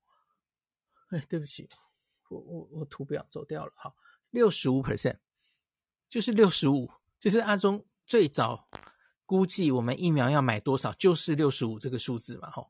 [1.09, 1.69] 哎，对不起，
[2.29, 3.71] 我我我图表走掉了。
[3.75, 3.95] 好，
[4.29, 5.17] 六十五 percent，
[6.09, 8.67] 就是六十五，就是阿中最早
[9.25, 12.51] 估计我们疫苗要买多少，就是六十五这个数字嘛。
[12.51, 12.69] 哈，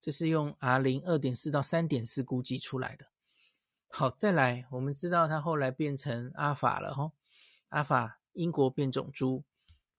[0.00, 3.06] 这是用 R 零二点四到三点四估计出来的。
[3.96, 7.12] 好，再来，我们知道它后来变成阿法了哈，
[7.68, 9.44] 阿法英国变种株，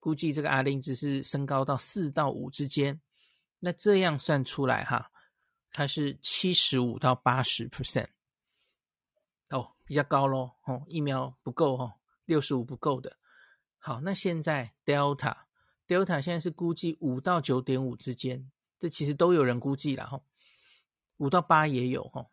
[0.02, 3.00] 估计这个 R 零值是升高到四到五之间，
[3.60, 5.12] 那这样算出来哈，
[5.72, 8.10] 它是七十五到八十 percent，
[9.52, 10.58] 哦，比较高咯。
[10.66, 11.93] 哦，疫苗不够哦，
[12.26, 13.16] 六十五不够的。
[13.78, 20.22] 好，那现在 Delta，Delta 现在是估计五到九点五之间，这其实都有人估计了哈，
[21.16, 22.28] 五到八也有哈。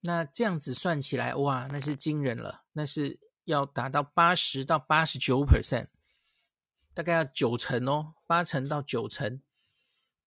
[0.00, 2.62] 那这样子算起来，哇，那是惊人了。
[2.72, 5.88] 那是要达到八十到八十九 percent，
[6.94, 9.42] 大概要九成哦，八成到九成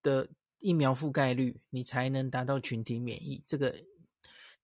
[0.04, 0.28] 的
[0.60, 3.42] 疫苗覆盖率，你才能达到群体免疫。
[3.46, 3.74] 这个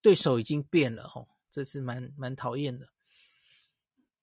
[0.01, 2.89] 对手已经变了哦，这是蛮蛮讨厌的。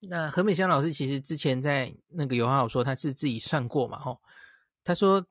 [0.00, 4.20] 那何美香老师其实之前在那个有话好说，他是自己算过嘛，吼，
[4.84, 5.26] 他说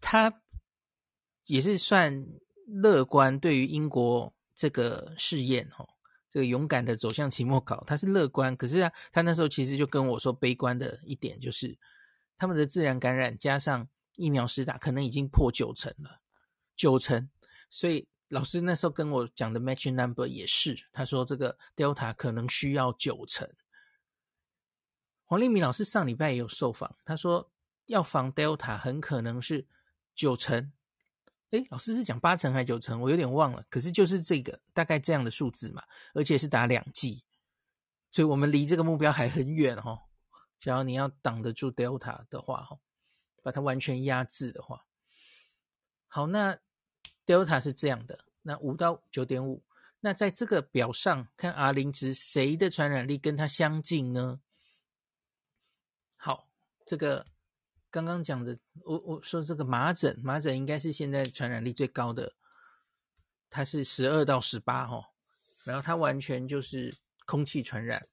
[0.00, 0.42] 他
[1.46, 2.24] 也是算
[2.68, 4.32] 乐观，对于英国。
[4.54, 5.88] 这个试验哦，
[6.28, 11.76] 这个勇敢的走向期末考，他是乐观，可是啊，他那时候其实就跟我说悲观的一点就是，
[12.36, 16.20] 他们的自然感染加上疫苗施打，可能已经破九成了，
[16.76, 17.28] 九成。
[17.68, 23.50] 所以老师那时候跟我讲的 match number 也是，他说这个 Delta 可能需要九成，
[25.24, 27.50] 黄立明老师上礼拜也有受访，他说
[27.86, 29.66] 要防 Delta 很可能是
[30.14, 30.72] 九成。
[31.54, 33.00] 诶，老师是讲八成还是九成？
[33.00, 33.64] 我有点忘了。
[33.70, 37.22] 可是就是这个大概这样的数字嘛，而且是打两剂，
[38.10, 39.96] 所以我们离这个目标还很远哈。
[40.58, 42.80] 只要你要挡得住 Delta 的话哈，
[43.44, 44.84] 把它完全压制的话，
[46.08, 46.58] 好，那
[47.24, 49.62] Delta 是这样的，那五到九点五，
[50.00, 54.40] 那在这个表上看 R 零值谁的传染力跟它相近呢？
[56.16, 56.48] 好，
[56.84, 57.24] 这个。
[57.94, 62.32] 刚刚讲的，我我说这个麻疹，麻疹应该是现在传染力最高的，
[63.48, 65.04] 它是十二到十八哦，
[65.62, 68.08] 然后它完全就是空气传染，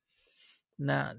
[0.76, 1.18] 那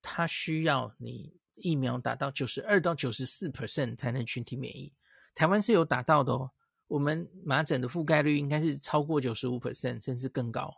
[0.00, 4.92] 它需要你疫苗达到九十二到九十四 percent 才能群体免疫，
[5.34, 6.52] 台湾是有打到的哦，
[6.86, 10.72] 我们麻疹的覆盖率应该是超过九十五 percent 甚至更高，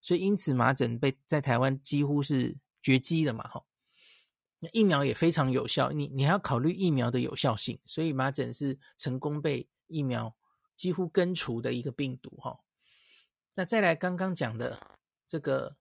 [0.00, 3.46] 所以因此麻疹被在台湾几乎是绝迹了嘛，
[4.60, 4.68] 哈。
[4.72, 10.36] 疫苗也非常有效，你你还要考虑疫苗的有效性，所以麻疹是成功被疫苗
[10.76, 12.60] 几乎根除的一个病毒哈。
[13.54, 14.78] 那再来刚刚讲的
[15.26, 15.76] 这个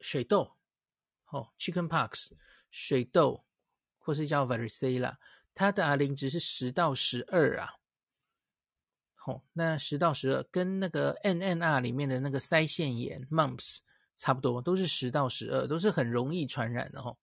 [0.00, 0.52] 水痘，
[1.30, 2.30] 哦，Chickenpox
[2.70, 3.44] 水痘，
[3.98, 5.16] 或是叫 Varicella，
[5.54, 7.74] 它的 R 零值是十到十二啊。
[9.14, 13.78] 好，那十到十二跟那个 N N R 里面的那个腮腺炎 Mumps
[14.16, 17.16] 差不多，都是十到十二，都是很容易传染的哈。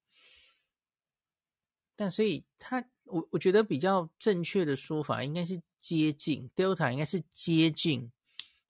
[2.01, 8.11] 但所以它，我我觉得比较正确的说法应该是接近 Delta，应该是接近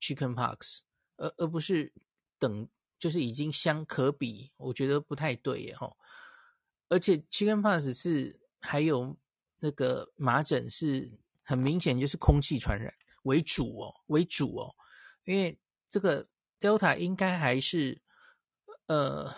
[0.01, 0.79] Chickenpox，
[1.15, 1.93] 而而不是
[2.37, 2.67] 等，
[2.99, 5.95] 就是已经相可比，我觉得不太对耶吼。
[6.89, 9.15] 而且 Chickenpox 是还有
[9.59, 14.75] 那个麻疹是很明显就是空气传染为主哦，为主哦，
[15.23, 15.57] 因为
[15.87, 16.27] 这个
[16.59, 18.01] Delta 应该还是
[18.87, 19.33] 呃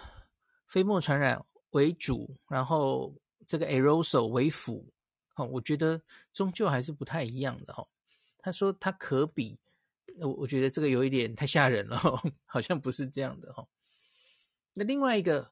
[0.66, 3.14] 飞沫传染为主，然后。
[3.48, 4.92] 这个 aerosol 为辅，
[5.36, 6.02] 哦，我觉得
[6.34, 7.86] 终究还是不太一样的哈。
[8.40, 9.58] 他说他可比，
[10.20, 11.98] 我我觉得这个有一点太吓人了，
[12.46, 13.66] 好像不是这样的哈。
[14.74, 15.52] 那另外一个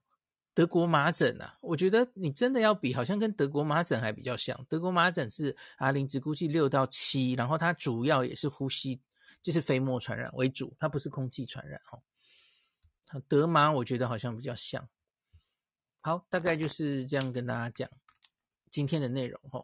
[0.53, 4.65] 德国麻疹啊，我觉得你真的要比，好像跟德国麻疹还比较像。
[4.67, 8.99] 德国麻疹是阿林值估计六到七，然后它主要也是呼吸，
[9.41, 12.01] 就是飞沫传染为主，它不是空气传染哈。
[13.27, 14.87] 德麻我觉得好像比较像。
[16.04, 17.89] 好，大概就是这样跟大家讲
[18.72, 19.64] 今天的内容哈。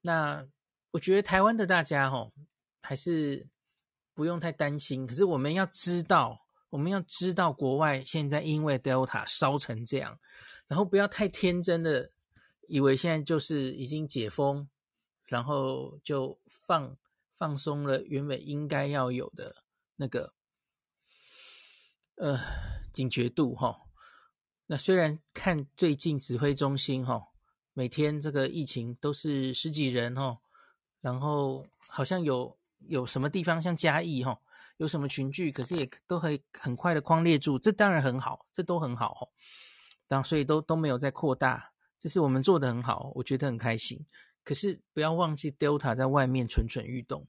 [0.00, 0.48] 那
[0.92, 2.32] 我觉得台湾的大家哈，
[2.80, 3.46] 还是
[4.14, 5.06] 不用太担心。
[5.06, 10.18] 可是我们要知道，我们要知道国外现在因为 Delta 烧成这样，
[10.66, 12.10] 然后不要太天真的
[12.66, 14.66] 以为现在就是已经解封，
[15.26, 16.96] 然后就放
[17.34, 19.56] 放松了原本应该要有的
[19.96, 20.32] 那个
[22.14, 22.40] 呃
[22.94, 23.82] 警觉度哈。
[24.72, 27.20] 那虽然看最近指挥中心哈，
[27.72, 30.38] 每天这个疫情都是十几人哈，
[31.00, 32.56] 然后好像有
[32.86, 34.40] 有什么地方像嘉义哈，
[34.76, 39.32] 有什么群聚，可是也都可以很快的框列住，这当然很好，这都很好。
[40.06, 44.06] 当所以都都没有再扩大，这是我们做的很好，我觉得很开心。
[44.44, 47.26] 可是不要忘记 Delta 在外面蠢蠢欲动，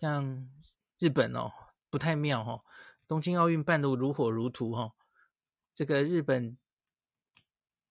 [0.00, 0.50] 像
[0.98, 1.52] 日本哦，
[1.90, 2.60] 不太妙哈，
[3.06, 4.92] 东京奥运办得如火如荼哈。
[5.74, 6.58] 这个日本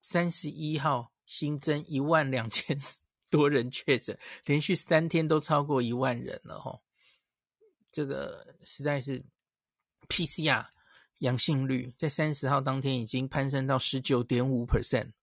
[0.01, 2.77] 三十一号新增一万两千
[3.29, 6.81] 多人确诊，连续三天都超过一万人了哈。
[7.91, 9.25] 这个实在是
[10.07, 10.67] PCR
[11.19, 15.13] 阳性率在三十号当天已经攀升到十九点五 percent。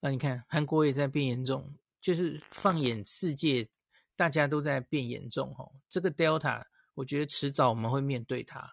[0.00, 3.68] 那你看韩国也在变严重，就是放眼世界，
[4.16, 5.70] 大家都在变严重哈。
[5.88, 8.68] 这个 Delta 我觉得迟早我们会面对它。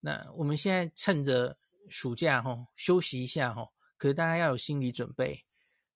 [0.00, 1.56] 那我们现在趁着。
[1.88, 5.44] 暑假哈，休息一下哈，可是大家要有心理准备，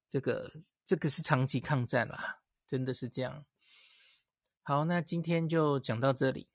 [0.09, 3.45] 这个这个是长期抗战啦，真的是这样。
[4.63, 6.49] 好，那今天就讲到这里。